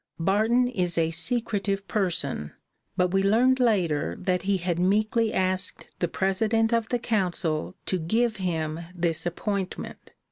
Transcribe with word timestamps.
Barton 0.17 0.67
is 0.67 0.97
a 0.97 1.11
secretive 1.11 1.87
person, 1.87 2.53
but 2.97 3.09
we 3.09 3.21
learned 3.21 3.59
later 3.59 4.15
that 4.19 4.41
he 4.41 4.57
had 4.57 4.79
meekly 4.79 5.31
asked 5.31 5.85
the 5.99 6.07
president 6.07 6.73
of 6.73 6.89
the 6.89 6.97
Council 6.97 7.75
to 7.85 7.99
give 7.99 8.37
him 8.37 8.79
this 8.95 9.27
appointment. 9.27 10.09